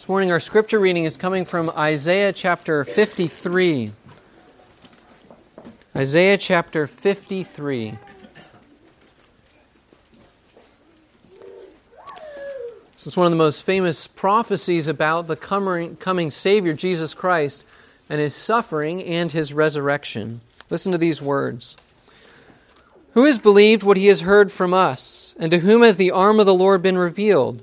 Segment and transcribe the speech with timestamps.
[0.00, 3.92] This morning, our scripture reading is coming from Isaiah chapter 53.
[5.94, 7.98] Isaiah chapter 53.
[12.94, 17.62] This is one of the most famous prophecies about the coming, coming Savior, Jesus Christ,
[18.08, 20.40] and his suffering and his resurrection.
[20.70, 21.76] Listen to these words
[23.12, 26.40] Who has believed what he has heard from us, and to whom has the arm
[26.40, 27.62] of the Lord been revealed?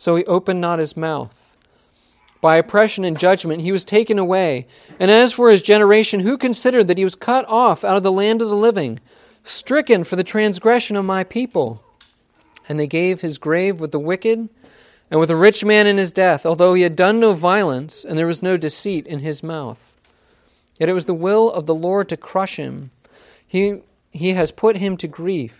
[0.00, 1.58] so he opened not his mouth.
[2.40, 4.66] By oppression and judgment he was taken away.
[4.98, 8.10] And as for his generation, who considered that he was cut off out of the
[8.10, 8.98] land of the living,
[9.44, 11.84] stricken for the transgression of my people?
[12.66, 14.48] And they gave his grave with the wicked
[15.10, 18.18] and with a rich man in his death, although he had done no violence, and
[18.18, 19.92] there was no deceit in his mouth.
[20.78, 22.90] Yet it was the will of the Lord to crush him.
[23.46, 25.59] He, he has put him to grief.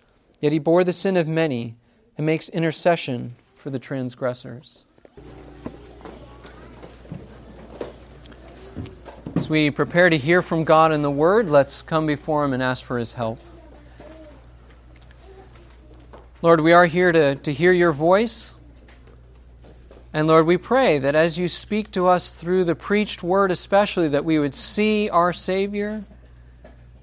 [0.41, 1.75] Yet he bore the sin of many
[2.17, 4.83] and makes intercession for the transgressors.
[9.35, 12.61] As we prepare to hear from God in the Word, let's come before Him and
[12.61, 13.39] ask for His help.
[16.41, 18.55] Lord, we are here to, to hear your voice.
[20.11, 24.09] And Lord, we pray that as you speak to us through the preached word, especially,
[24.09, 26.03] that we would see our Savior,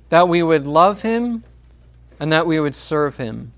[0.08, 1.44] that we would love Him,
[2.20, 3.52] and that we would serve Him.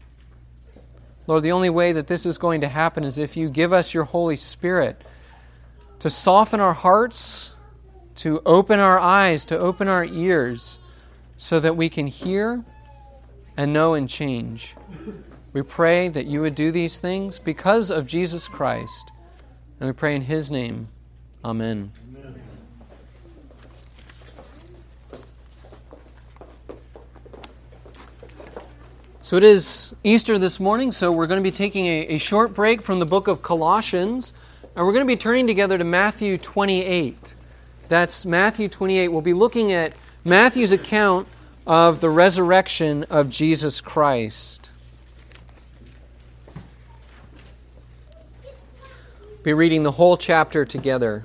[1.26, 3.94] Lord, the only way that this is going to happen is if you give us
[3.94, 5.02] your Holy Spirit
[6.00, 7.54] to soften our hearts,
[8.16, 10.78] to open our eyes, to open our ears,
[11.36, 12.64] so that we can hear
[13.56, 14.74] and know and change.
[15.52, 19.10] We pray that you would do these things because of Jesus Christ.
[19.78, 20.88] And we pray in His name.
[21.44, 21.92] Amen.
[29.30, 32.52] So it is Easter this morning, so we're going to be taking a, a, short
[32.52, 34.32] break from the book of Colossians,
[34.74, 37.36] and we're going to be turning together to Matthew 28.
[37.86, 39.06] That's Matthew 28.
[39.06, 39.92] We'll be looking at
[40.24, 41.28] Matthew's account
[41.64, 44.70] of the resurrection of Jesus Christ.
[49.44, 51.24] Be reading the whole chapter together.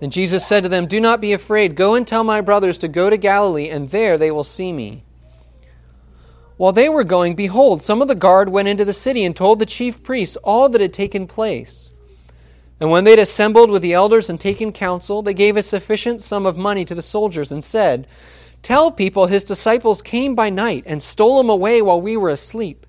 [0.00, 1.74] Then Jesus said to them, Do not be afraid.
[1.74, 5.04] Go and tell my brothers to go to Galilee, and there they will see me.
[6.56, 9.58] While they were going, behold, some of the guard went into the city and told
[9.58, 11.92] the chief priests all that had taken place.
[12.80, 16.20] And when they had assembled with the elders and taken counsel, they gave a sufficient
[16.20, 18.06] sum of money to the soldiers and said,
[18.62, 22.86] Tell people his disciples came by night and stole him away while we were asleep.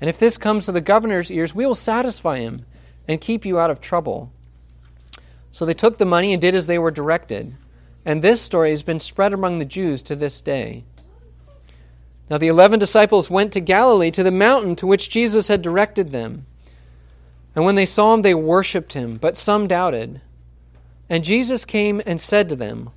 [0.00, 2.64] And if this comes to the governor's ears, we will satisfy him
[3.06, 4.32] and keep you out of trouble.
[5.52, 7.54] So they took the money and did as they were directed.
[8.04, 10.84] And this story has been spread among the Jews to this day.
[12.30, 16.12] Now the eleven disciples went to Galilee, to the mountain to which Jesus had directed
[16.12, 16.46] them.
[17.54, 20.20] And when they saw him, they worshipped him, but some doubted.
[21.08, 22.90] And Jesus came and said to them,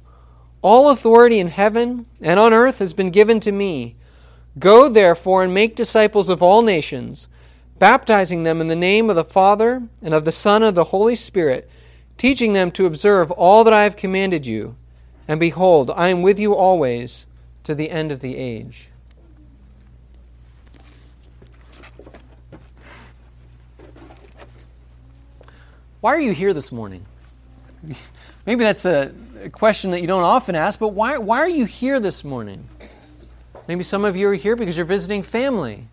[0.61, 3.95] All authority in heaven and on earth has been given to me.
[4.59, 7.27] Go therefore and make disciples of all nations,
[7.79, 10.83] baptizing them in the name of the Father and of the Son and of the
[10.85, 11.67] Holy Spirit,
[12.17, 14.75] teaching them to observe all that I have commanded you.
[15.27, 17.27] And behold, I am with you always
[17.63, 18.89] to the end of the age.
[26.01, 27.05] Why are you here this morning?
[28.45, 29.13] Maybe that's a,
[29.51, 32.67] question that you don't often ask, but why, why are you here this morning?
[33.67, 35.87] Maybe some of you are here because you're visiting family.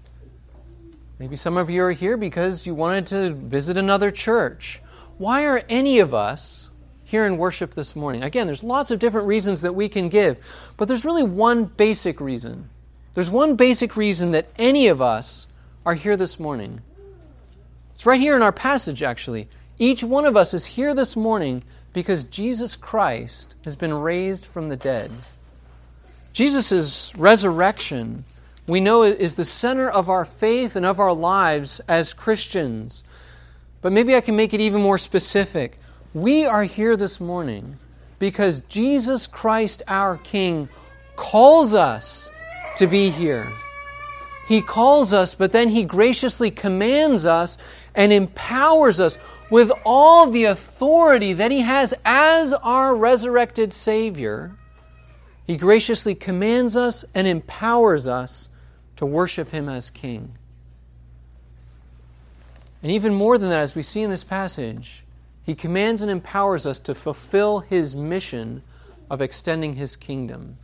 [1.19, 4.81] Maybe some of you are here because you wanted to visit another church.
[5.21, 6.71] Why are any of us
[7.05, 8.23] here in worship this morning?
[8.23, 10.39] Again, there's lots of different reasons that we can give,
[10.79, 12.71] but there's really one basic reason.
[13.13, 15.47] There's one basic reason that any of us
[15.85, 16.81] are here this morning.
[17.95, 19.47] It's right here in our passage, actually.
[19.79, 24.71] Each one of us is here this morning because Jesus Christ has been raised from
[24.71, 25.11] the dead.
[26.33, 28.25] Jesus' resurrection,
[28.67, 33.05] we know, is the center of our faith and of our lives as Christians.
[33.83, 35.79] But maybe I can make it even more specific.
[36.13, 37.79] We are here this morning
[38.19, 40.69] because Jesus Christ, our King,
[41.17, 42.31] calls us
[42.77, 43.47] to be here.
[44.49, 47.57] He calls us, but then He graciously commands us
[47.95, 49.19] and empowers us
[49.51, 54.57] with all the authority that he has as our resurrected Savior,
[55.45, 58.49] he graciously commands us and empowers us
[58.97, 60.37] to worship him as King.
[62.83, 65.05] And even more than that, as we see in this passage,
[65.43, 68.63] he commands and empowers us to fulfill his mission
[69.11, 70.57] of extending his kingdom.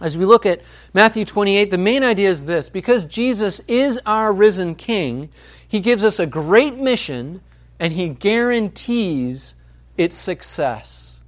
[0.00, 0.60] As we look at
[0.92, 5.30] Matthew 28, the main idea is this because Jesus is our risen King,
[5.66, 7.40] he gives us a great mission
[7.80, 9.54] and he guarantees
[9.96, 11.22] its success.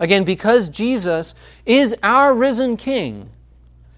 [0.00, 1.34] Again, because Jesus
[1.64, 3.30] is our risen King,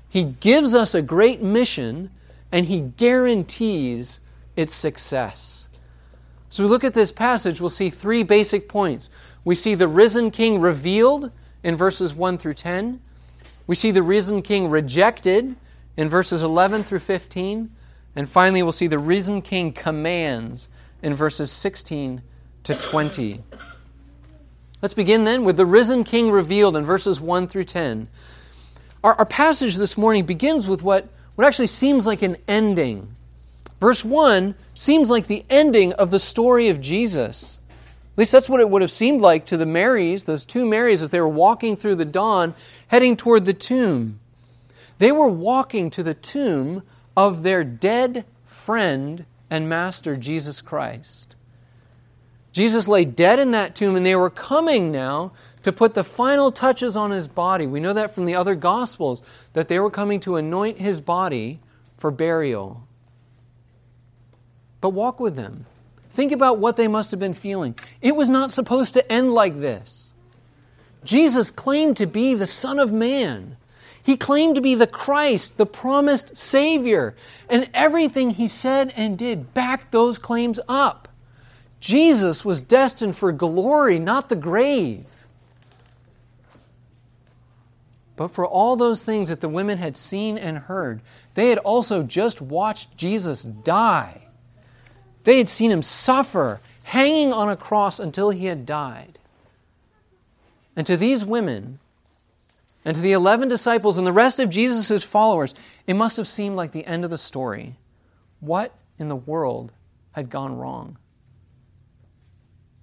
[0.09, 2.11] he gives us a great mission
[2.51, 4.21] and he guarantees
[4.59, 5.69] its success.
[6.49, 9.09] So we look at this passage, we'll see three basic points.
[9.45, 11.31] We see the risen King revealed
[11.63, 13.01] in verses 1 through 10.
[13.69, 15.55] We see the risen King rejected
[15.97, 17.71] in verses 11 through 15.
[18.17, 20.69] And finally, we'll see the risen King commands
[21.03, 22.21] in verses 16
[22.65, 23.45] to 20.
[24.83, 28.09] Let's begin then with the risen King revealed in verses 1 through 10.
[29.05, 31.07] Our, our passage this morning begins with what,
[31.37, 33.15] what actually seems like an ending.
[33.81, 37.61] Verse 1 seems like the ending of the story of Jesus.
[37.71, 41.03] At least that's what it would have seemed like to the Marys, those two Marys,
[41.03, 42.55] as they were walking through the dawn,
[42.89, 44.19] heading toward the tomb.
[44.99, 46.83] They were walking to the tomb
[47.17, 51.37] of their dead friend and Master, Jesus Christ.
[52.51, 55.31] Jesus lay dead in that tomb, and they were coming now
[55.63, 57.69] to put the final touches on his body.
[57.69, 61.61] We know that from the other Gospels, that they were coming to anoint his body
[61.99, 62.83] for burial.
[64.81, 65.67] But walk with them.
[66.11, 67.77] Think about what they must have been feeling.
[68.01, 70.13] It was not supposed to end like this.
[71.05, 73.57] Jesus claimed to be the Son of Man.
[74.03, 77.15] He claimed to be the Christ, the promised Savior,
[77.49, 81.09] and everything he said and did backed those claims up.
[81.81, 85.05] Jesus was destined for glory, not the grave.
[88.17, 91.01] But for all those things that the women had seen and heard,
[91.35, 94.23] they had also just watched Jesus die.
[95.29, 99.19] They had seen him suffer, hanging on a cross until he had died.
[100.75, 101.81] And to these women,
[102.83, 105.55] and to the 11 disciples and the rest of Jesus' followers,
[105.87, 107.75] it must have seemed like the end of the story.
[108.41, 109.71] What in the world
[110.13, 110.97] had gone wrong?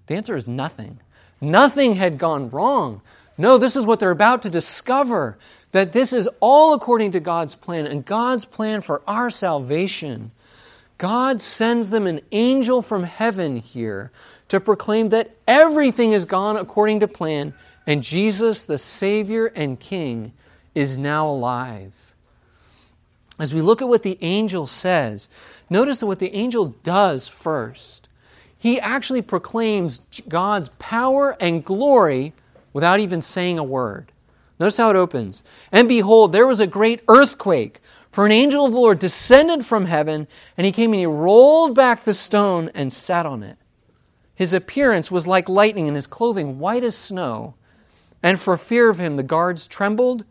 [0.05, 0.99] The answer is nothing.
[1.41, 3.01] Nothing had gone wrong.
[3.39, 5.39] No, this is what they're about to discover
[5.71, 10.29] that this is all according to God's plan and God's plan for our salvation.
[10.97, 14.11] God sends them an angel from heaven here
[14.47, 17.53] to proclaim that everything has gone according to plan
[17.87, 20.33] and Jesus, the Savior and King,
[20.73, 22.13] is now alive.
[23.37, 25.27] as we look at what the angel says,
[25.69, 28.07] notice what the angel does first.
[28.57, 32.33] He actually proclaims God's power and glory
[32.71, 34.11] without even saying a word.
[34.57, 35.43] Notice how it opens.
[35.71, 37.81] And behold, there was a great earthquake,
[38.15, 41.75] for an angel of the Lord descended from heaven, and he came and he rolled
[41.75, 43.57] back the stone and sat on it.
[44.33, 47.55] His appearance was like lightning, and his clothing white as snow.
[48.23, 50.23] And for fear of him, the guards trembled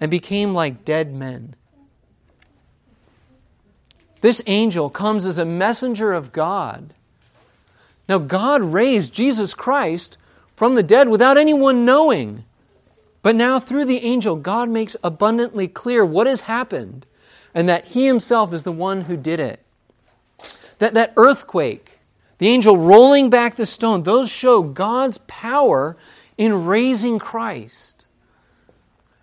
[0.00, 1.56] and became like dead men.
[4.20, 6.94] This angel comes as a messenger of God.
[8.08, 10.16] Now, God raised Jesus Christ
[10.54, 12.44] from the dead without anyone knowing.
[13.20, 17.04] But now, through the angel, God makes abundantly clear what has happened
[17.56, 19.60] and that He Himself is the one who did it.
[20.78, 21.98] That, that earthquake,
[22.36, 25.96] the angel rolling back the stone, those show God's power
[26.36, 28.04] in raising Christ.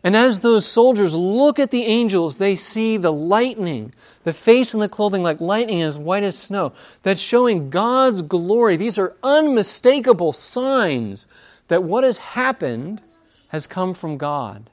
[0.04, 4.82] And as those soldiers look at the angels, they see the lightning, the face and
[4.82, 6.74] the clothing like lightning as white as snow.
[7.04, 8.78] That's showing God's glory.
[8.78, 11.28] These are unmistakable signs
[11.68, 13.04] that what has happened
[13.50, 14.72] has come from God.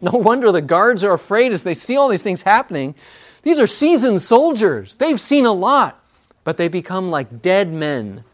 [0.00, 2.94] No wonder the guards are afraid as they see all these things happening.
[3.42, 4.96] These are seasoned soldiers.
[4.96, 6.02] They've seen a lot,
[6.44, 8.24] but they become like dead men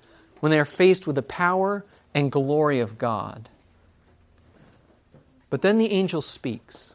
[0.41, 3.49] when they are faced with the power and glory of God.
[5.51, 6.95] But then the angel speaks.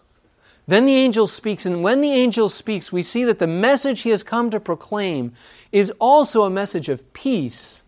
[0.67, 4.09] Then the angel speaks, and when the angel speaks, we see that the message he
[4.11, 5.33] has come to proclaim
[5.71, 7.83] is also a message of peace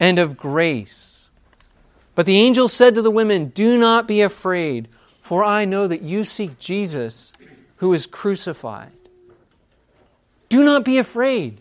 [0.00, 1.30] and of grace.
[2.14, 4.88] But the angel said to the women, Do not be afraid,
[5.26, 7.32] for I know that you seek Jesus
[7.78, 8.92] who is crucified.
[10.48, 11.60] Do not be afraid.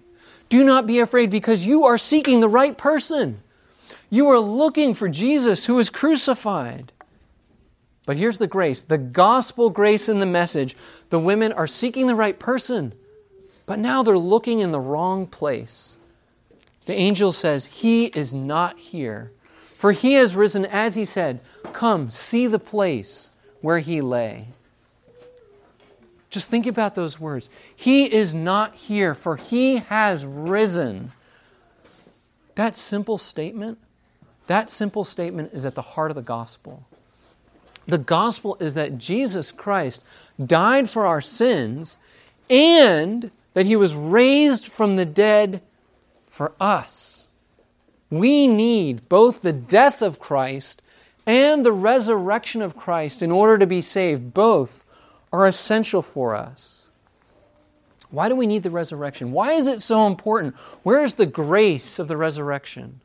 [0.49, 3.41] Do not be afraid because you are seeking the right person.
[4.11, 6.91] You are looking for Jesus who is crucified.
[8.05, 10.77] But here's the grace the gospel grace in the message.
[11.09, 12.93] The women are seeking the right person,
[13.65, 15.97] but now they're looking in the wrong place.
[16.85, 19.31] The angel says, He is not here,
[19.75, 21.39] for he has risen as he said,
[21.73, 23.31] Come, see the place
[23.65, 24.45] where he lay.
[26.29, 27.49] Just think about those words.
[27.75, 31.13] He is not here, for he has risen.
[32.53, 33.79] That simple statement,
[34.45, 36.85] that simple statement is at the heart of the gospel.
[37.87, 40.03] The gospel is that Jesus Christ
[40.43, 41.97] died for our sins
[42.51, 45.63] and that he was raised from the dead
[46.27, 47.25] for us.
[48.11, 50.83] We need both the death of Christ
[51.25, 54.33] and the resurrection of Christ in order to be saved.
[54.33, 54.85] Both
[55.31, 56.87] are essential for us.
[58.11, 59.31] Why do we need the resurrection?
[59.31, 60.55] Why is it so important?
[60.83, 63.01] Where is the grace of the resurrection?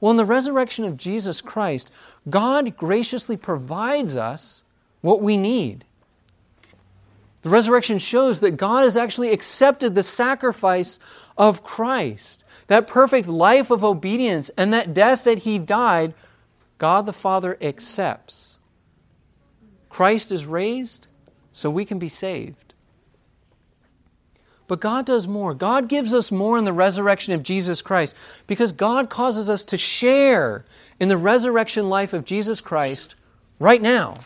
[0.00, 1.90] Well, in the resurrection of Jesus Christ,
[2.28, 4.62] God graciously provides us
[5.00, 5.84] what we need.
[7.42, 10.98] The resurrection shows that God has actually accepted the sacrifice
[11.36, 12.44] of Christ.
[12.68, 16.14] That perfect life of obedience and that death that He died,
[16.82, 18.58] God the Father accepts.
[19.88, 21.06] Christ is raised
[21.52, 22.74] so we can be saved.
[24.66, 25.54] But God does more.
[25.54, 28.16] God gives us more in the resurrection of Jesus Christ
[28.48, 30.64] because God causes us to share
[30.98, 33.14] in the resurrection life of Jesus Christ
[33.60, 34.16] right now.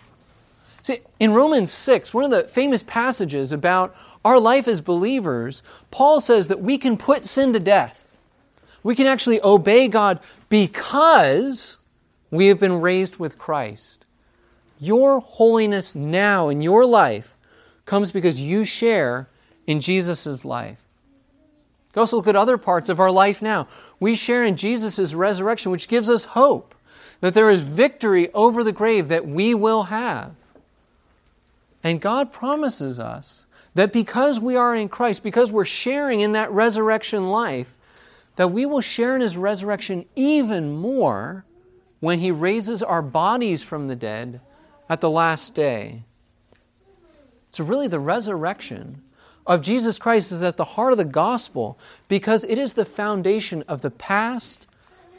[0.80, 3.94] See, in Romans 6, one of the famous passages about
[4.24, 8.16] our life as believers, Paul says that we can put sin to death.
[8.82, 11.80] We can actually obey God because
[12.30, 14.04] we have been raised with Christ.
[14.78, 17.36] Your holiness now in your life
[17.84, 19.28] comes because you share
[19.66, 20.86] in Jesus' life.
[21.96, 23.68] Also look at other parts of our life now.
[23.98, 26.74] We share in Jesus' resurrection, which gives us hope
[27.20, 30.32] that there is victory over the grave that we will have.
[31.82, 36.50] And God promises us that because we are in Christ, because we're sharing in that
[36.50, 37.74] resurrection life,
[38.36, 41.44] that we will share in his resurrection even more
[42.00, 44.40] when he raises our bodies from the dead
[44.88, 46.02] at the last day.
[47.52, 49.02] So, really, the resurrection
[49.46, 53.64] of Jesus Christ is at the heart of the gospel because it is the foundation
[53.68, 54.66] of the past,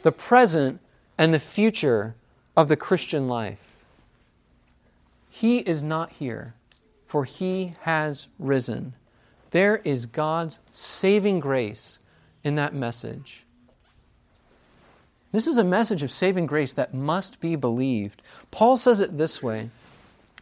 [0.02, 0.80] the present,
[1.16, 2.14] and the future
[2.56, 3.76] of the Christian life.
[5.30, 6.54] He is not here,
[7.06, 8.94] for he has risen.
[9.50, 11.98] There is God's saving grace
[12.44, 13.44] in that message.
[15.32, 18.22] This is a message of saving grace that must be believed.
[18.50, 19.70] Paul says it this way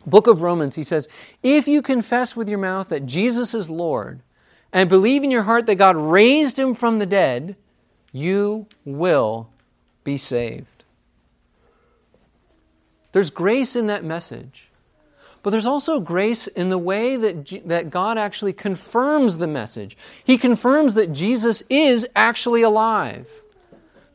[0.07, 1.09] book of Romans, he says,
[1.43, 4.21] If you confess with your mouth that Jesus is Lord
[4.73, 7.57] and believe in your heart that God raised him from the dead,
[8.13, 9.51] you will
[10.05, 10.85] be saved.
[13.13, 14.69] There's grace in that message.
[15.43, 19.97] but there's also grace in the way that, G- that God actually confirms the message.
[20.25, 23.43] He confirms that Jesus is actually alive.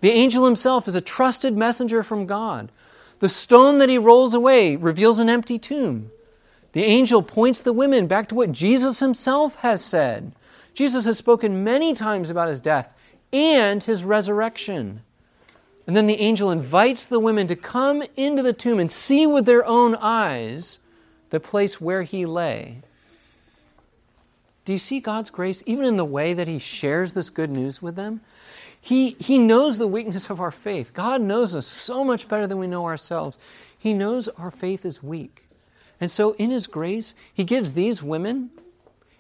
[0.01, 2.71] The angel himself is a trusted messenger from God.
[3.19, 6.11] The stone that he rolls away reveals an empty tomb.
[6.73, 10.33] The angel points the women back to what Jesus himself has said.
[10.73, 12.89] Jesus has spoken many times about his death
[13.31, 15.01] and his resurrection.
[15.85, 19.45] And then the angel invites the women to come into the tomb and see with
[19.45, 20.79] their own eyes
[21.29, 22.81] the place where he lay.
[24.63, 27.81] Do you see God's grace even in the way that he shares this good news
[27.81, 28.21] with them?
[28.81, 30.93] He, he knows the weakness of our faith.
[30.93, 33.37] God knows us so much better than we know ourselves.
[33.77, 35.45] He knows our faith is weak.
[35.99, 38.49] And so, in His grace, He gives these women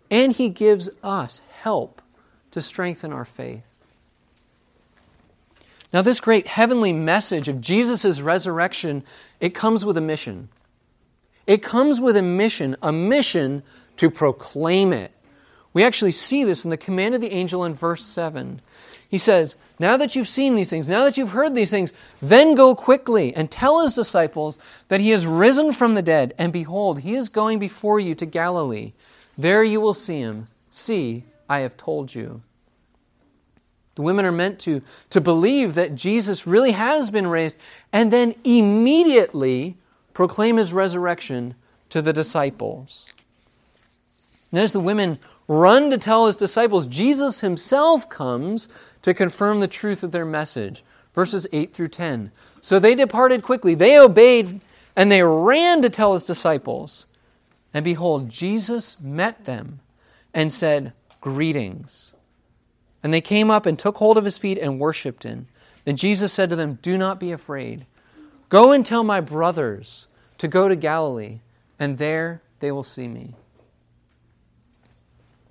[0.09, 2.01] and He gives us help
[2.49, 3.63] to strengthen our faith.
[5.93, 9.03] Now, this great heavenly message of Jesus' resurrection,
[9.39, 10.49] it comes with a mission.
[11.45, 13.61] It comes with a mission, a mission
[13.97, 15.11] to proclaim it.
[15.73, 18.61] We actually see this in the command of the angel in verse 7.
[19.11, 21.91] He says, Now that you've seen these things, now that you've heard these things,
[22.21, 26.53] then go quickly and tell his disciples that he has risen from the dead, and
[26.53, 28.93] behold, he is going before you to Galilee.
[29.37, 30.47] There you will see him.
[30.69, 32.41] See, I have told you.
[33.95, 37.57] The women are meant to, to believe that Jesus really has been raised
[37.91, 39.75] and then immediately
[40.13, 41.55] proclaim his resurrection
[41.89, 43.07] to the disciples.
[44.51, 48.69] And as the women run to tell his disciples, Jesus himself comes
[49.01, 50.83] to confirm the truth of their message.
[51.13, 52.31] Verses 8 through 10.
[52.61, 54.61] So they departed quickly, they obeyed,
[54.95, 57.05] and they ran to tell his disciples.
[57.73, 59.79] And behold, Jesus met them
[60.33, 62.13] and said, Greetings.
[63.03, 65.47] And they came up and took hold of his feet and worshipped him.
[65.85, 67.85] Then Jesus said to them, Do not be afraid.
[68.49, 71.39] Go and tell my brothers to go to Galilee,
[71.79, 73.33] and there they will see me.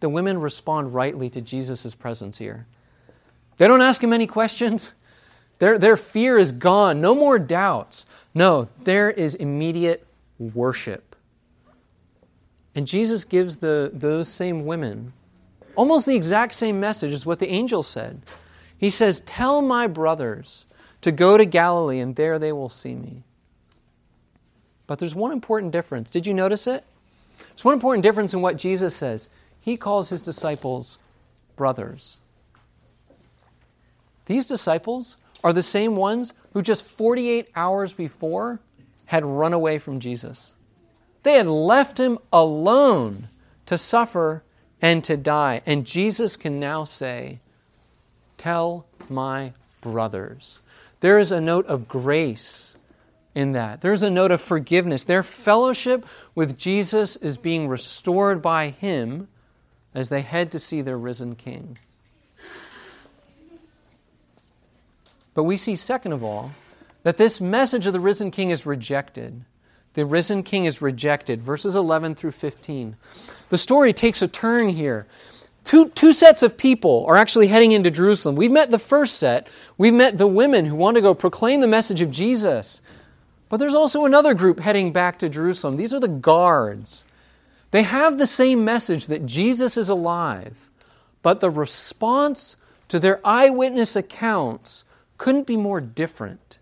[0.01, 2.67] The women respond rightly to Jesus' presence here.
[3.61, 4.95] They don't ask him any questions.
[5.59, 7.03] Their, their fear is gone.
[7.03, 8.07] No more doubts.
[8.33, 10.07] No, there is immediate
[10.39, 11.15] worship.
[12.75, 15.13] And Jesus gives the, those same women
[15.77, 18.23] almost the exact same message as what the angel said.
[18.79, 20.65] He says, Tell my brothers
[21.03, 23.25] to go to Galilee, and there they will see me.
[24.87, 26.09] But there's one important difference.
[26.09, 26.83] Did you notice it?
[27.51, 29.29] There's one important difference in what Jesus says.
[29.61, 30.97] He calls his disciples
[31.57, 32.20] brothers.
[34.31, 38.61] These disciples are the same ones who just 48 hours before
[39.07, 40.55] had run away from Jesus.
[41.25, 43.29] They had left him alone
[43.67, 44.45] to suffer
[44.81, 45.63] and to die.
[45.67, 47.41] And Jesus can now say,
[48.39, 50.61] Tell my brothers.
[51.01, 52.77] There is a note of grace
[53.35, 53.81] in that.
[53.81, 55.03] There's a note of forgiveness.
[55.03, 59.27] Their fellowship with Jesus is being restored by him
[59.93, 61.77] as they head to see their risen king.
[65.35, 66.53] But we see, second of all,
[67.03, 69.45] that this message of the risen king is rejected.
[69.95, 71.43] The risen king is rejected.
[71.43, 72.97] Verses 11 through 15.
[73.49, 75.07] The story takes a turn here.
[75.65, 78.37] Two, two sets of people are actually heading into Jerusalem.
[78.37, 79.49] We've met the first set.
[79.77, 82.81] We've met the women who want to go proclaim the message of Jesus.
[83.49, 85.77] But there's also another group heading back to Jerusalem.
[85.77, 87.05] These are the guards.
[87.73, 90.69] They have the same message that Jesus is alive,
[91.23, 92.57] but the response
[92.89, 94.85] to their eyewitness accounts
[95.21, 96.57] couldn't be more different.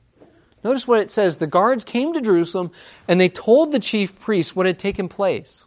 [0.64, 1.37] Notice what it says.
[1.37, 2.73] The guards came to Jerusalem
[3.07, 5.66] and they told the chief priests what had taken place.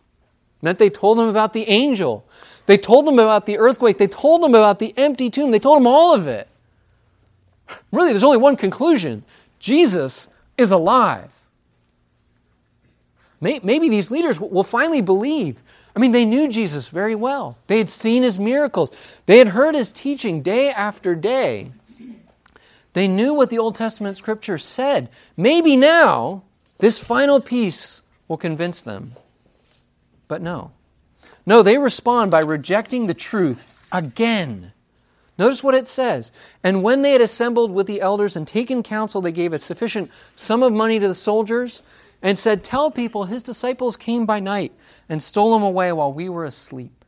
[0.62, 2.28] That they told them about the angel.
[2.66, 3.98] They told them about the earthquake.
[3.98, 5.52] They told them about the empty tomb.
[5.52, 6.50] They told them all of it.
[7.94, 9.24] Really, there's only one conclusion
[9.58, 10.28] Jesus
[10.58, 11.32] is alive.
[13.40, 15.64] Maybe these leaders will finally believe.
[15.96, 17.58] I mean, they knew Jesus very well.
[17.68, 18.92] They had seen his miracles,
[19.28, 21.72] they had heard his teaching day after day.
[22.94, 25.10] They knew what the Old Testament scripture said.
[25.38, 26.44] Maybe now
[26.80, 29.14] this final piece will convince them.
[30.28, 30.72] But no.
[31.46, 34.74] No, they respond by rejecting the truth again.
[35.38, 36.32] Notice what it says.
[36.64, 40.12] And when they had assembled with the elders and taken counsel, they gave a sufficient
[40.36, 41.82] sum of money to the soldiers
[42.22, 44.74] and said, Tell people his disciples came by night
[45.10, 47.06] and stole him away while we were asleep.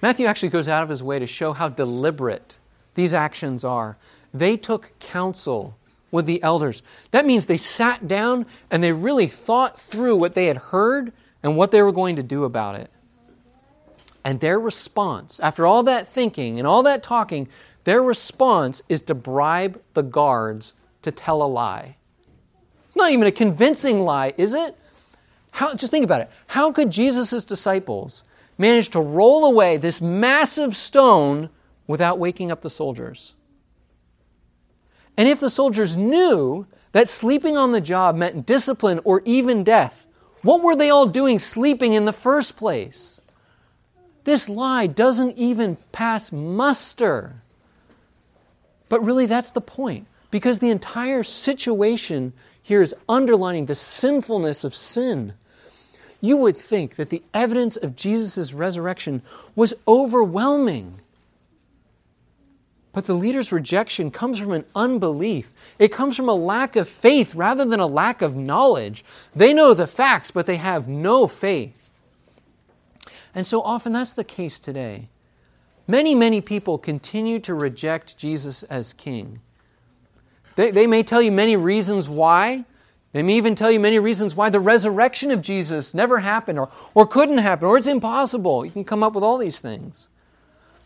[0.00, 2.58] Matthew actually goes out of his way to show how deliberate
[2.94, 3.96] these actions are.
[4.32, 5.76] They took counsel
[6.10, 6.82] with the elders.
[7.10, 11.56] That means they sat down and they really thought through what they had heard and
[11.56, 12.90] what they were going to do about it.
[14.24, 17.48] And their response, after all that thinking and all that talking,
[17.84, 21.96] their response is to bribe the guards to tell a lie.
[22.86, 24.76] It's not even a convincing lie, is it?
[25.50, 26.30] How, just think about it.
[26.46, 28.22] How could Jesus' disciples
[28.56, 31.50] manage to roll away this massive stone
[31.86, 33.34] without waking up the soldiers?
[35.16, 40.06] And if the soldiers knew that sleeping on the job meant discipline or even death,
[40.42, 43.20] what were they all doing sleeping in the first place?
[44.24, 47.42] This lie doesn't even pass muster.
[48.88, 54.74] But really, that's the point, because the entire situation here is underlining the sinfulness of
[54.74, 55.34] sin.
[56.20, 59.22] You would think that the evidence of Jesus' resurrection
[59.54, 61.00] was overwhelming.
[62.94, 65.52] But the leader's rejection comes from an unbelief.
[65.80, 69.04] It comes from a lack of faith rather than a lack of knowledge.
[69.34, 71.90] They know the facts, but they have no faith.
[73.34, 75.08] And so often that's the case today.
[75.88, 79.40] Many, many people continue to reject Jesus as king.
[80.54, 82.64] They, they may tell you many reasons why.
[83.12, 86.68] They may even tell you many reasons why the resurrection of Jesus never happened or,
[86.94, 88.64] or couldn't happen or it's impossible.
[88.64, 90.08] You can come up with all these things.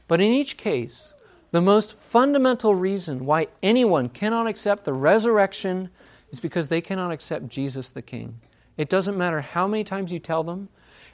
[0.09, 1.15] But in each case,
[1.51, 5.91] the most fundamental reason why anyone cannot accept the resurrection
[6.31, 8.41] is because they cannot accept Jesus the King.
[8.77, 10.69] It doesn't matter how many times you tell them,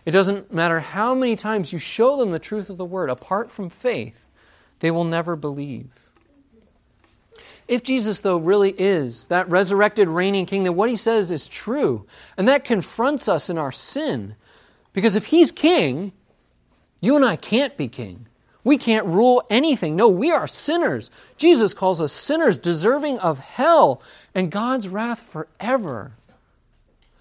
[0.05, 3.09] it doesn't matter how many times you show them the truth of the word.
[3.09, 4.27] Apart from faith,
[4.81, 5.89] they will never believe.
[7.67, 12.07] If Jesus, though, really is that resurrected reigning king, then what he says is true.
[12.37, 14.37] And that confronts us in our sin.
[14.93, 16.13] Because if he's king,
[17.01, 18.27] you and I can't be king.
[18.65, 19.95] We can't rule anything.
[19.95, 21.11] No, we are sinners.
[21.37, 24.03] Jesus calls us sinners deserving of hell
[24.35, 26.13] and God's wrath forever.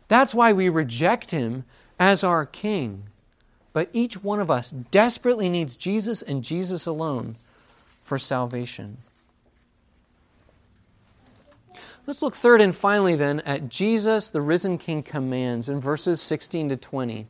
[0.07, 1.65] That's why we reject him
[1.99, 3.03] as our King.
[3.73, 7.35] But each one of us desperately needs Jesus and Jesus alone
[8.03, 8.97] for salvation.
[12.05, 16.69] Let's look third and finally then at Jesus, the risen King, commands in verses 16
[16.69, 17.27] to 20.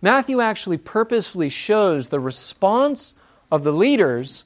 [0.00, 3.14] Matthew actually purposefully shows the response
[3.54, 4.42] of the leaders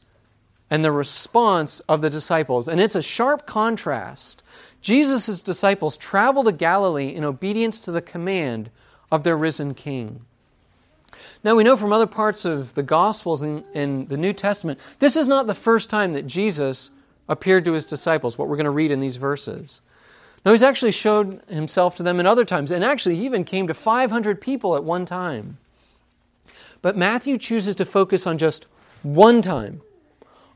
[0.69, 2.69] and the response of the disciples.
[2.69, 4.43] And it's a sharp contrast.
[4.83, 8.69] Jesus' disciples travel to Galilee in obedience to the command
[9.11, 10.21] of their risen King.
[11.43, 15.27] Now, we know from other parts of the Gospels and the New Testament, this is
[15.27, 16.91] not the first time that Jesus
[17.31, 19.81] appeared to his disciples, what we're going to read in these verses.
[20.45, 23.69] No, he's actually showed himself to them in other times, and actually, he even came
[23.69, 25.57] to 500 people at one time.
[26.83, 28.67] But Matthew chooses to focus on just
[29.03, 29.83] one time,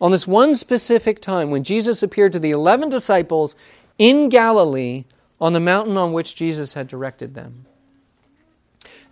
[0.00, 3.54] on this one specific time when Jesus appeared to the 11 disciples
[3.98, 5.04] in Galilee
[5.40, 7.66] on the mountain on which Jesus had directed them.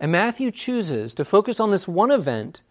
[0.00, 2.62] And Matthew chooses to focus on this one event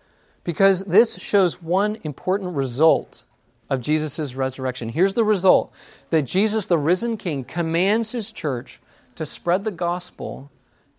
[0.44, 3.24] because this shows one important result
[3.70, 4.90] of Jesus' resurrection.
[4.90, 5.72] Here's the result
[6.10, 8.80] that Jesus, the risen King, commands his church
[9.16, 10.50] to spread the gospel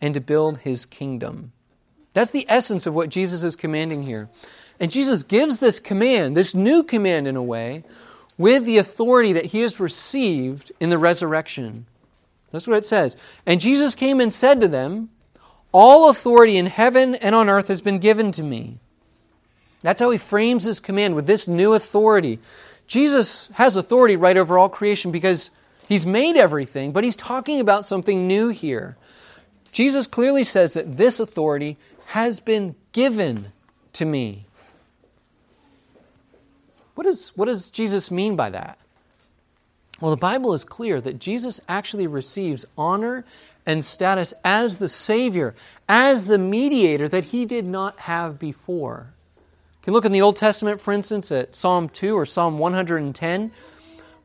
[0.00, 1.52] and to build his kingdom.
[2.12, 4.28] That's the essence of what Jesus is commanding here.
[4.80, 7.84] And Jesus gives this command, this new command in a way,
[8.38, 11.84] with the authority that he has received in the resurrection.
[12.50, 13.16] That's what it says.
[13.44, 15.10] And Jesus came and said to them,
[15.72, 18.78] all authority in heaven and on earth has been given to me.
[19.82, 22.38] That's how he frames his command with this new authority.
[22.86, 25.50] Jesus has authority right over all creation because
[25.88, 28.96] he's made everything, but he's talking about something new here.
[29.70, 33.52] Jesus clearly says that this authority has been given
[33.92, 34.46] to me.
[37.00, 38.76] What, is, what does Jesus mean by that?
[40.02, 43.24] Well, the Bible is clear that Jesus actually receives honor
[43.64, 45.54] and status as the Savior,
[45.88, 49.14] as the mediator that he did not have before.
[49.34, 53.50] You can look in the Old Testament, for instance, at Psalm 2 or Psalm 110.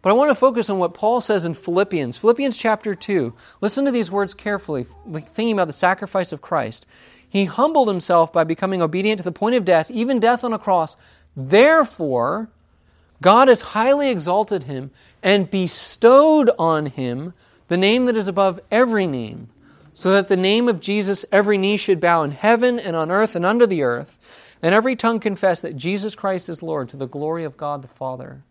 [0.01, 2.17] But I want to focus on what Paul says in Philippians.
[2.17, 3.33] Philippians chapter 2.
[3.61, 6.85] Listen to these words carefully, thinking about the sacrifice of Christ.
[7.29, 10.59] He humbled himself by becoming obedient to the point of death, even death on a
[10.59, 10.97] cross.
[11.37, 12.49] Therefore,
[13.21, 14.91] God has highly exalted him
[15.23, 17.33] and bestowed on him
[17.67, 19.49] the name that is above every name,
[19.93, 23.35] so that the name of Jesus every knee should bow in heaven and on earth
[23.35, 24.19] and under the earth,
[24.61, 27.87] and every tongue confess that Jesus Christ is Lord to the glory of God the
[27.87, 28.43] Father.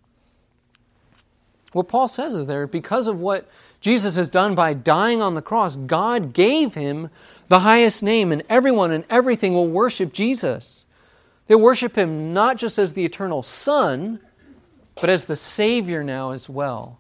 [1.72, 3.48] What Paul says is there, because of what
[3.81, 7.11] Jesus has done by dying on the cross, God gave him
[7.48, 10.87] the highest name, and everyone and everything will worship Jesus.
[11.46, 14.20] They worship him not just as the eternal Son,
[15.00, 16.98] but as the Savior now as well.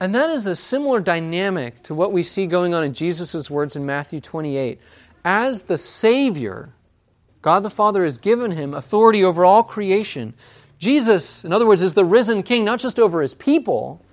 [0.00, 3.76] And that is a similar dynamic to what we see going on in Jesus' words
[3.76, 4.78] in Matthew 28.
[5.24, 6.74] As the Savior,
[7.40, 10.34] God the Father has given him authority over all creation.
[10.78, 14.04] Jesus, in other words, is the risen king, not just over his people,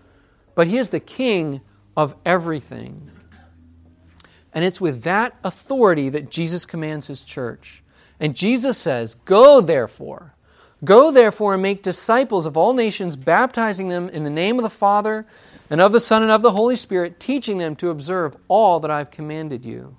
[0.56, 1.62] but he is the king
[1.98, 3.12] of everything.
[4.54, 7.84] And it's with that authority that Jesus commands his church.
[8.20, 10.36] And Jesus says, Go therefore.
[10.84, 14.70] Go therefore and make disciples of all nations, baptizing them in the name of the
[14.70, 15.28] Father
[15.70, 18.91] and of the Son and of the Holy Spirit, teaching them to observe all that
[18.91, 19.96] I've commanded you.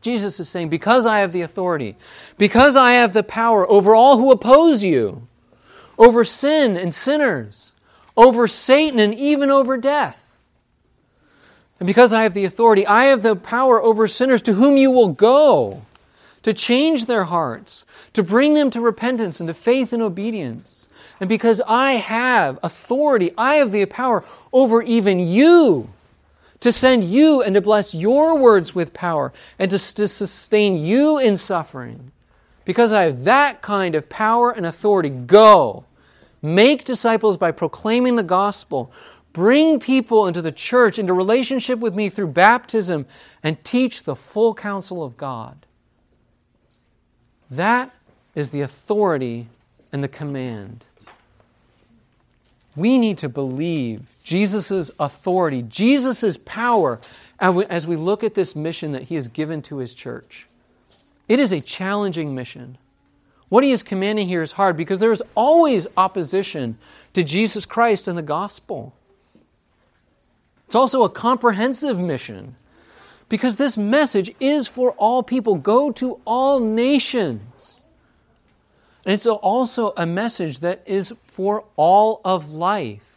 [0.00, 1.96] Jesus is saying, Because I have the authority,
[2.38, 5.28] because I have the power over all who oppose you,
[5.98, 7.72] over sin and sinners,
[8.16, 10.36] over Satan and even over death.
[11.78, 14.90] And because I have the authority, I have the power over sinners to whom you
[14.90, 15.82] will go
[16.42, 20.88] to change their hearts, to bring them to repentance and to faith and obedience.
[21.20, 25.88] And because I have authority, I have the power over even you
[26.60, 31.18] to send you and to bless your words with power and to, to sustain you
[31.18, 32.12] in suffering.
[32.64, 35.84] Because I have that kind of power and authority, go.
[36.40, 38.92] Make disciples by proclaiming the gospel,
[39.32, 43.06] Bring people into the church, into relationship with me through baptism,
[43.42, 45.66] and teach the full counsel of God.
[47.52, 47.90] That
[48.34, 49.46] is the authority
[49.92, 50.86] and the command.
[52.74, 56.98] We need to believe Jesus' authority, Jesus' power,
[57.38, 60.48] as we look at this mission that he has given to his church.
[61.28, 62.78] It is a challenging mission.
[63.50, 66.78] What he is commanding here is hard because there is always opposition
[67.12, 68.94] to Jesus Christ and the gospel.
[70.64, 72.56] It's also a comprehensive mission
[73.32, 75.54] because this message is for all people.
[75.54, 77.82] Go to all nations.
[79.06, 83.16] And it's also a message that is for all of life.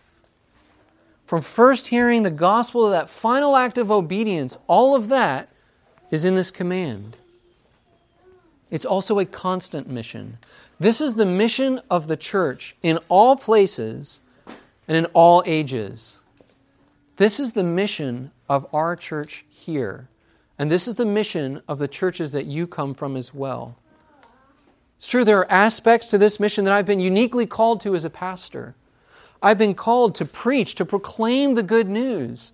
[1.26, 5.50] From first hearing the gospel to that final act of obedience, all of that
[6.12, 7.18] is in this command.
[8.72, 10.38] It's also a constant mission.
[10.80, 14.22] This is the mission of the church in all places
[14.88, 16.20] and in all ages.
[17.18, 20.08] This is the mission of our church here.
[20.58, 23.76] And this is the mission of the churches that you come from as well.
[24.98, 28.06] It's true, there are aspects to this mission that I've been uniquely called to as
[28.06, 28.76] a pastor.
[29.42, 32.54] I've been called to preach, to proclaim the good news.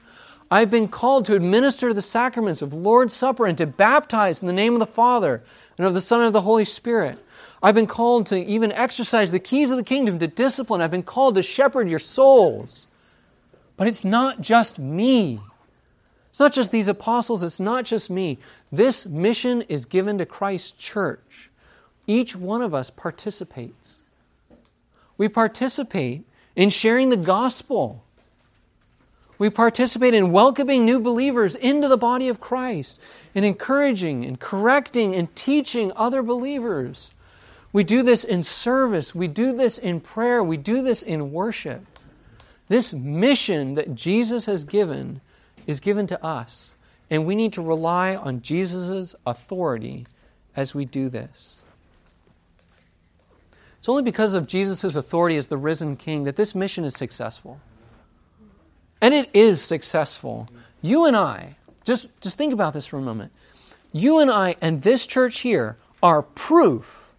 [0.50, 4.54] I've been called to administer the sacraments of Lord's Supper and to baptize in the
[4.54, 5.44] name of the Father
[5.78, 7.20] and of the Son and of the Holy Spirit.
[7.64, 10.82] I've been called to even exercise the keys of the kingdom to discipline.
[10.82, 12.88] I've been called to shepherd your souls.
[13.78, 15.40] But it's not just me.
[16.32, 18.40] It's not just these apostles, it's not just me.
[18.72, 21.50] This mission is given to Christ's church.
[22.08, 24.02] Each one of us participates.
[25.18, 26.24] We participate
[26.56, 28.06] in sharing the gospel.
[29.38, 32.98] We participate in welcoming new believers into the body of Christ,
[33.36, 37.12] in encouraging and correcting and teaching other believers.
[37.74, 41.86] We do this in service, we do this in prayer, we do this in worship.
[42.70, 45.20] This mission that Jesus has given
[45.72, 46.76] is given to us,
[47.10, 50.06] and we need to rely on Jesus' authority
[50.56, 51.64] as we do this.
[53.80, 57.60] It's only because of Jesus' authority as the risen King that this mission is successful.
[59.02, 60.48] And it is successful.
[60.84, 63.32] You and I, just, just think about this for a moment.
[63.92, 67.12] You and I and this church here are proof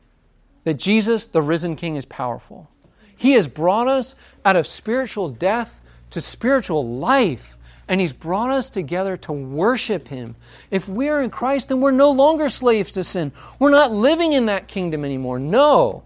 [0.62, 2.70] that Jesus, the risen King, is powerful.
[3.16, 7.58] He has brought us out of spiritual death to spiritual life.
[7.92, 10.34] And He's brought us together to worship Him.
[10.70, 13.32] If we are in Christ, then we're no longer slaves to sin.
[13.58, 15.38] We're not living in that kingdom anymore.
[15.38, 16.04] No,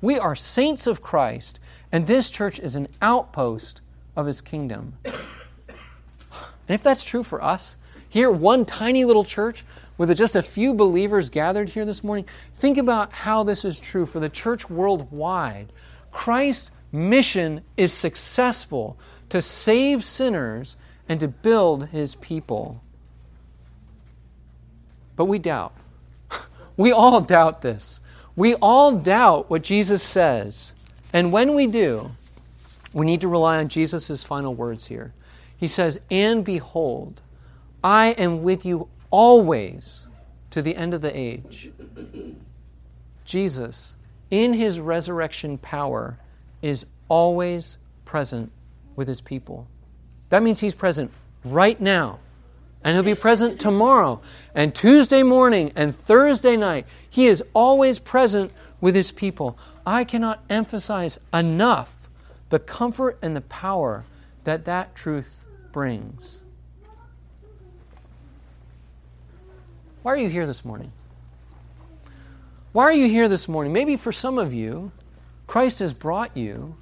[0.00, 1.58] we are saints of Christ,
[1.90, 3.80] and this church is an outpost
[4.14, 4.96] of His kingdom.
[5.04, 9.64] And if that's true for us, here, one tiny little church
[9.98, 12.26] with just a few believers gathered here this morning,
[12.58, 15.72] think about how this is true for the church worldwide
[16.12, 18.96] Christ's mission is successful
[19.30, 20.76] to save sinners
[21.08, 22.82] and to build his people.
[25.16, 25.74] But we doubt.
[26.76, 28.00] We all doubt this.
[28.34, 30.74] We all doubt what Jesus says.
[31.12, 32.10] And when we do,
[32.92, 35.14] we need to rely on Jesus' final words here.
[35.56, 37.20] He says, And behold,
[37.84, 40.08] I am with you always
[40.50, 41.70] to the end of the age.
[43.24, 43.94] Jesus
[44.34, 46.18] in his resurrection power,
[46.60, 48.50] is always present
[48.96, 49.68] with his people.
[50.34, 51.12] That means he's present
[51.44, 52.18] right now.
[52.82, 54.20] And he'll be present tomorrow,
[54.52, 56.86] and Tuesday morning, and Thursday night.
[57.08, 59.56] He is always present with his people.
[59.86, 62.08] I cannot emphasize enough
[62.50, 64.06] the comfort and the power
[64.42, 65.38] that that truth
[65.70, 66.42] brings.
[70.02, 70.90] Why are you here this morning?
[72.72, 73.72] Why are you here this morning?
[73.72, 74.90] Maybe for some of you,
[75.46, 76.74] Christ has brought you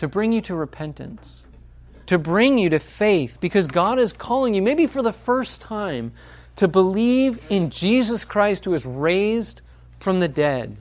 [0.00, 1.45] to bring you to repentance.
[2.06, 6.12] To bring you to faith because God is calling you, maybe for the first time,
[6.56, 9.60] to believe in Jesus Christ who is raised
[9.98, 10.76] from the dead.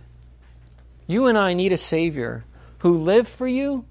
[1.08, 2.46] You and I need a Savior
[2.80, 3.86] who lived for you,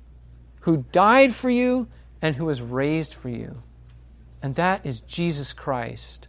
[0.61, 1.89] who died for you,
[2.23, 3.57] and who was raised for you.
[4.43, 6.29] And that is Jesus Christ.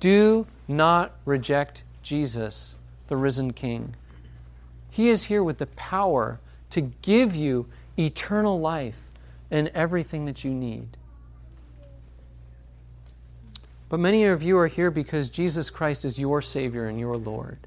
[0.00, 2.76] Do not reject Jesus,
[3.08, 3.94] the risen King.
[4.90, 7.66] He is here with the power to give you
[7.98, 9.05] eternal life
[9.50, 10.96] and everything that you need.
[13.88, 17.58] But many of you are here because Jesus Christ is your Savior and your Lord,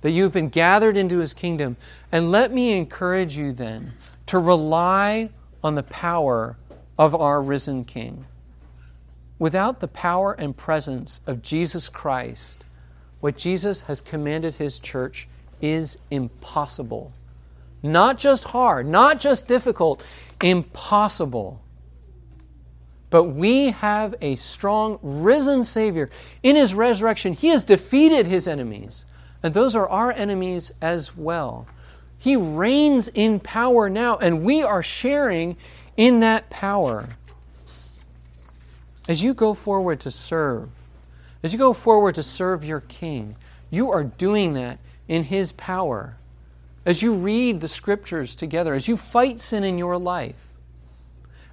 [0.00, 1.76] that you've been gathered into His kingdom.
[2.10, 3.92] And let me encourage you then
[4.26, 5.30] to rely
[5.62, 6.56] on the power
[6.98, 8.24] of our risen King.
[9.38, 12.64] Without the power and presence of Jesus Christ,
[13.20, 15.28] what Jesus has commanded His church
[15.60, 17.12] is impossible.
[17.82, 20.02] Not just hard, not just difficult,
[20.42, 21.62] impossible.
[23.10, 26.10] But we have a strong, risen Savior.
[26.42, 29.06] In His resurrection, He has defeated His enemies.
[29.42, 31.66] And those are our enemies as well.
[32.18, 35.56] He reigns in power now, and we are sharing
[35.96, 37.08] in that power.
[39.08, 40.68] As you go forward to serve,
[41.42, 43.36] as you go forward to serve your King,
[43.70, 46.17] you are doing that in His power.
[46.86, 50.36] As you read the Scriptures together, as you fight sin in your life,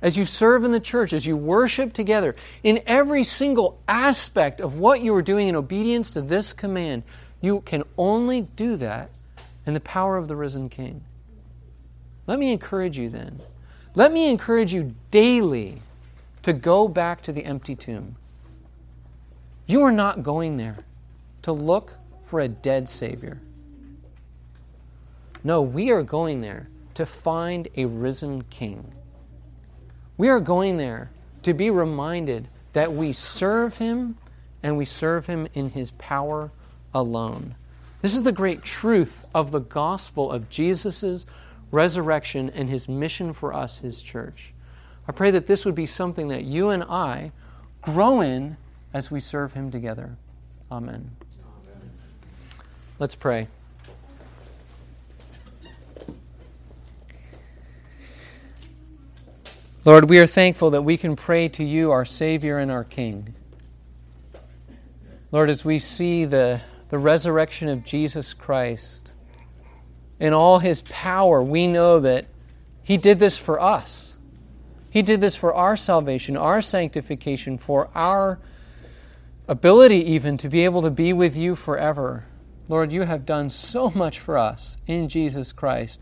[0.02, 4.78] as you serve in the church, as you worship together, in every single aspect of
[4.78, 7.04] what you are doing in obedience to this command,
[7.42, 9.10] you can only do that
[9.66, 11.04] in the power of the risen King.
[12.28, 13.42] Let me encourage you then.
[13.96, 15.82] Let me encourage you daily
[16.44, 18.16] to go back to the empty tomb.
[19.66, 20.78] You are not going there
[21.44, 21.94] to look
[22.26, 23.40] for a dead Savior.
[25.46, 28.92] No, we are going there to find a risen King.
[30.18, 31.12] We are going there
[31.44, 34.18] to be reminded that we serve Him
[34.64, 36.50] and we serve Him in His power
[36.96, 37.54] alone.
[38.02, 41.28] This is the great truth of the gospel of Jesus'
[41.70, 44.52] resurrection and His mission for us, His church.
[45.08, 47.32] I pray that this would be something that you and I
[47.84, 48.58] grow in
[48.96, 50.18] as we serve Him together.
[50.72, 51.12] Amen.
[51.22, 51.92] Amen.
[52.98, 53.48] Let's pray.
[59.86, 63.36] Lord, we are thankful that we can pray to you, our Savior and our King.
[65.32, 69.12] Lord, as we see the, the resurrection of Jesus Christ
[70.19, 72.26] in all his power, we know that
[72.82, 74.17] he did this for us.
[74.89, 78.39] He did this for our salvation, our sanctification, for our
[79.48, 82.26] ability even to be able to be with you forever.
[82.67, 86.00] Lord, you have done so much for us in Jesus Christ.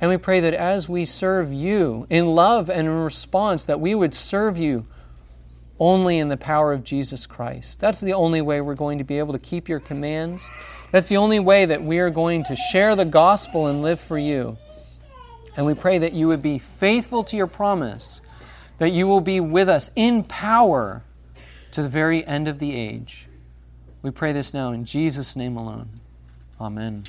[0.00, 3.94] And we pray that as we serve you in love and in response, that we
[3.94, 4.86] would serve you
[5.78, 7.80] only in the power of Jesus Christ.
[7.80, 10.48] That's the only way we're going to be able to keep your commands.
[10.90, 14.18] That's the only way that we are going to share the gospel and live for
[14.18, 14.56] you.
[15.56, 18.20] And we pray that you would be faithful to your promise,
[18.78, 21.02] that you will be with us in power
[21.72, 23.26] to the very end of the age.
[24.02, 25.88] We pray this now in Jesus' name alone.
[26.60, 27.04] Amen.